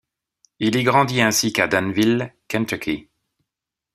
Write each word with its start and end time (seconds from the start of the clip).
Il 0.57 0.75
y 0.77 0.81
grandit 0.81 1.21
ainsi 1.21 1.53
qu'à 1.53 1.67
Danville, 1.67 2.33
Kentucky. 2.47 3.07